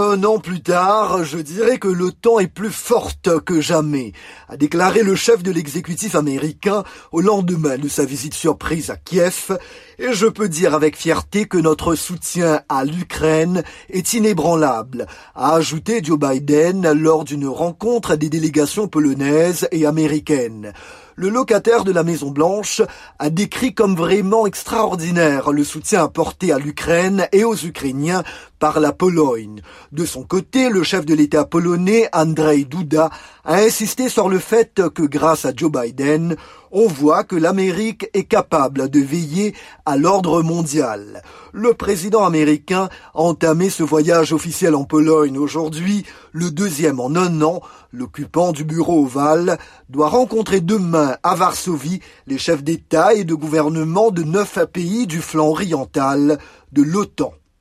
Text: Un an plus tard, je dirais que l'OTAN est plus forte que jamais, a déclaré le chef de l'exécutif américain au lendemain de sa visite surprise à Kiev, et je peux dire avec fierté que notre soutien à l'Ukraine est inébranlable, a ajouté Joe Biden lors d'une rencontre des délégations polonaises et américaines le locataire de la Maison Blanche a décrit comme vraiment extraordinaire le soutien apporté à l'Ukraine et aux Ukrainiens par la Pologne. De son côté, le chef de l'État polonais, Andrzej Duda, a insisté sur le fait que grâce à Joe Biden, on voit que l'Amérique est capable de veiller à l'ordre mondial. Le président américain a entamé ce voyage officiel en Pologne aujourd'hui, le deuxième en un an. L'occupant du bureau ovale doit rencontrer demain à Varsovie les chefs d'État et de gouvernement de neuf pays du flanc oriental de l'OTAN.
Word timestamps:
Un 0.00 0.22
an 0.22 0.38
plus 0.38 0.62
tard, 0.62 1.24
je 1.24 1.38
dirais 1.38 1.78
que 1.78 1.88
l'OTAN 1.88 2.38
est 2.38 2.46
plus 2.46 2.70
forte 2.70 3.40
que 3.40 3.60
jamais, 3.60 4.12
a 4.48 4.56
déclaré 4.56 5.02
le 5.02 5.16
chef 5.16 5.42
de 5.42 5.50
l'exécutif 5.50 6.14
américain 6.14 6.84
au 7.10 7.20
lendemain 7.20 7.76
de 7.78 7.88
sa 7.88 8.04
visite 8.04 8.34
surprise 8.34 8.90
à 8.90 8.96
Kiev, 8.96 9.58
et 9.98 10.12
je 10.12 10.26
peux 10.26 10.48
dire 10.48 10.72
avec 10.72 10.96
fierté 10.96 11.46
que 11.46 11.58
notre 11.58 11.96
soutien 11.96 12.60
à 12.68 12.84
l'Ukraine 12.84 13.64
est 13.90 14.12
inébranlable, 14.12 15.08
a 15.34 15.56
ajouté 15.56 16.00
Joe 16.00 16.16
Biden 16.16 16.92
lors 16.92 17.24
d'une 17.24 17.48
rencontre 17.48 18.14
des 18.14 18.28
délégations 18.28 18.86
polonaises 18.86 19.66
et 19.72 19.84
américaines 19.84 20.74
le 21.18 21.30
locataire 21.30 21.82
de 21.82 21.90
la 21.90 22.04
Maison 22.04 22.30
Blanche 22.30 22.80
a 23.18 23.28
décrit 23.28 23.74
comme 23.74 23.96
vraiment 23.96 24.46
extraordinaire 24.46 25.50
le 25.50 25.64
soutien 25.64 26.04
apporté 26.04 26.52
à 26.52 26.58
l'Ukraine 26.58 27.26
et 27.32 27.42
aux 27.42 27.56
Ukrainiens 27.56 28.22
par 28.60 28.78
la 28.78 28.92
Pologne. 28.92 29.60
De 29.90 30.06
son 30.06 30.22
côté, 30.22 30.70
le 30.70 30.84
chef 30.84 31.04
de 31.04 31.14
l'État 31.14 31.44
polonais, 31.44 32.08
Andrzej 32.12 32.68
Duda, 32.68 33.10
a 33.44 33.56
insisté 33.56 34.08
sur 34.08 34.28
le 34.28 34.38
fait 34.38 34.80
que 34.94 35.02
grâce 35.02 35.44
à 35.44 35.52
Joe 35.52 35.72
Biden, 35.72 36.36
on 36.70 36.86
voit 36.86 37.24
que 37.24 37.36
l'Amérique 37.36 38.08
est 38.14 38.24
capable 38.24 38.88
de 38.88 39.00
veiller 39.00 39.54
à 39.86 39.96
l'ordre 39.96 40.42
mondial. 40.42 41.22
Le 41.52 41.74
président 41.74 42.24
américain 42.24 42.88
a 43.14 43.20
entamé 43.20 43.70
ce 43.70 43.82
voyage 43.82 44.32
officiel 44.32 44.74
en 44.74 44.84
Pologne 44.84 45.38
aujourd'hui, 45.38 46.04
le 46.32 46.50
deuxième 46.50 47.00
en 47.00 47.14
un 47.16 47.42
an. 47.42 47.60
L'occupant 47.92 48.52
du 48.52 48.64
bureau 48.64 49.04
ovale 49.04 49.58
doit 49.88 50.08
rencontrer 50.08 50.60
demain 50.60 51.16
à 51.22 51.34
Varsovie 51.34 52.00
les 52.26 52.38
chefs 52.38 52.62
d'État 52.62 53.14
et 53.14 53.24
de 53.24 53.34
gouvernement 53.34 54.10
de 54.10 54.22
neuf 54.22 54.58
pays 54.72 55.06
du 55.06 55.20
flanc 55.20 55.48
oriental 55.48 56.38
de 56.72 56.82
l'OTAN. 56.82 57.32